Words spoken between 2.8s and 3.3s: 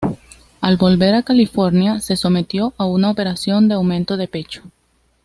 una